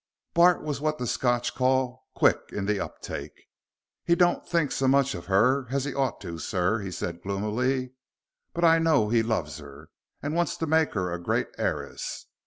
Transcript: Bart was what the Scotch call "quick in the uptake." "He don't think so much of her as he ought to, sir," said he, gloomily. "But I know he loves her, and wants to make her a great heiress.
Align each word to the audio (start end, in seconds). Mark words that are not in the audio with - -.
Bart 0.33 0.63
was 0.63 0.81
what 0.81 0.97
the 0.97 1.05
Scotch 1.05 1.53
call 1.53 2.07
"quick 2.15 2.39
in 2.49 2.65
the 2.65 2.79
uptake." 2.79 3.39
"He 4.03 4.15
don't 4.15 4.47
think 4.47 4.71
so 4.71 4.87
much 4.87 5.13
of 5.13 5.27
her 5.27 5.67
as 5.69 5.85
he 5.85 5.93
ought 5.93 6.19
to, 6.21 6.39
sir," 6.39 6.89
said 6.89 7.15
he, 7.17 7.21
gloomily. 7.21 7.91
"But 8.51 8.63
I 8.65 8.79
know 8.79 9.09
he 9.09 9.21
loves 9.21 9.59
her, 9.59 9.91
and 10.23 10.33
wants 10.33 10.57
to 10.57 10.65
make 10.65 10.95
her 10.95 11.11
a 11.13 11.21
great 11.21 11.49
heiress. 11.55 12.25